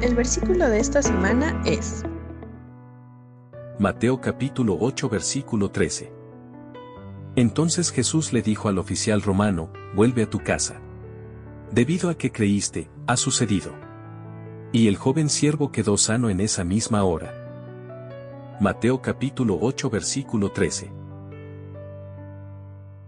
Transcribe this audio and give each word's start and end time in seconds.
El 0.00 0.14
versículo 0.14 0.68
de 0.68 0.78
esta 0.78 1.02
semana 1.02 1.60
es 1.66 2.04
Mateo 3.80 4.20
capítulo 4.20 4.78
8 4.80 5.08
versículo 5.08 5.72
13. 5.72 6.12
Entonces 7.34 7.90
Jesús 7.90 8.32
le 8.32 8.40
dijo 8.40 8.68
al 8.68 8.78
oficial 8.78 9.22
romano, 9.22 9.72
vuelve 9.96 10.22
a 10.22 10.30
tu 10.30 10.38
casa. 10.38 10.80
Debido 11.72 12.10
a 12.10 12.14
que 12.16 12.30
creíste, 12.30 12.88
ha 13.08 13.16
sucedido. 13.16 13.72
Y 14.70 14.86
el 14.86 14.96
joven 14.96 15.28
siervo 15.28 15.72
quedó 15.72 15.96
sano 15.96 16.30
en 16.30 16.38
esa 16.38 16.62
misma 16.62 17.02
hora. 17.02 18.56
Mateo 18.60 19.02
capítulo 19.02 19.58
8 19.60 19.90
versículo 19.90 20.52
13. 20.52 20.92